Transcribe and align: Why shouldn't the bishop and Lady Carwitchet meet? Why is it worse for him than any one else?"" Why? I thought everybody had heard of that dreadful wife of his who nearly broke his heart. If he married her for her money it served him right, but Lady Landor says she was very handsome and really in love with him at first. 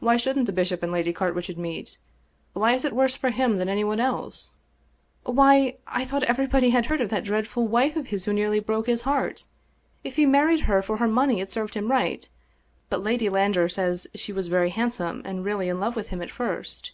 Why 0.00 0.16
shouldn't 0.16 0.46
the 0.46 0.52
bishop 0.52 0.82
and 0.82 0.90
Lady 0.90 1.12
Carwitchet 1.12 1.58
meet? 1.58 1.98
Why 2.54 2.72
is 2.72 2.86
it 2.86 2.94
worse 2.94 3.16
for 3.16 3.28
him 3.28 3.58
than 3.58 3.68
any 3.68 3.84
one 3.84 4.00
else?"" 4.00 4.52
Why? 5.24 5.74
I 5.86 6.06
thought 6.06 6.22
everybody 6.22 6.70
had 6.70 6.86
heard 6.86 7.02
of 7.02 7.10
that 7.10 7.22
dreadful 7.22 7.68
wife 7.68 7.94
of 7.94 8.06
his 8.06 8.24
who 8.24 8.32
nearly 8.32 8.60
broke 8.60 8.86
his 8.86 9.02
heart. 9.02 9.44
If 10.02 10.16
he 10.16 10.24
married 10.24 10.60
her 10.60 10.80
for 10.80 10.96
her 10.96 11.06
money 11.06 11.42
it 11.42 11.50
served 11.50 11.74
him 11.74 11.90
right, 11.90 12.26
but 12.88 13.04
Lady 13.04 13.28
Landor 13.28 13.68
says 13.68 14.06
she 14.14 14.32
was 14.32 14.48
very 14.48 14.70
handsome 14.70 15.20
and 15.26 15.44
really 15.44 15.68
in 15.68 15.78
love 15.80 15.96
with 15.96 16.08
him 16.08 16.22
at 16.22 16.30
first. 16.30 16.92